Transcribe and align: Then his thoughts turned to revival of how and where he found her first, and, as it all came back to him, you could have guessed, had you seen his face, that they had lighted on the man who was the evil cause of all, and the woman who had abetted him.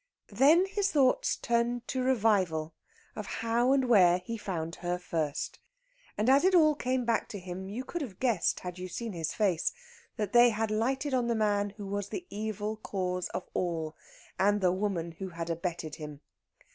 Then 0.31 0.65
his 0.65 0.89
thoughts 0.91 1.35
turned 1.35 1.87
to 1.89 2.01
revival 2.01 2.73
of 3.15 3.27
how 3.27 3.71
and 3.71 3.87
where 3.87 4.17
he 4.25 4.35
found 4.35 4.77
her 4.77 4.97
first, 4.97 5.59
and, 6.17 6.27
as 6.27 6.43
it 6.43 6.55
all 6.55 6.73
came 6.73 7.05
back 7.05 7.29
to 7.29 7.37
him, 7.39 7.69
you 7.69 7.83
could 7.83 8.01
have 8.01 8.19
guessed, 8.19 8.61
had 8.61 8.79
you 8.79 8.87
seen 8.87 9.13
his 9.13 9.31
face, 9.35 9.73
that 10.17 10.33
they 10.33 10.49
had 10.49 10.71
lighted 10.71 11.13
on 11.13 11.27
the 11.27 11.35
man 11.35 11.69
who 11.77 11.85
was 11.85 12.09
the 12.09 12.25
evil 12.31 12.77
cause 12.77 13.29
of 13.29 13.47
all, 13.53 13.95
and 14.39 14.59
the 14.59 14.71
woman 14.71 15.11
who 15.11 15.29
had 15.29 15.51
abetted 15.51 15.97
him. 15.97 16.21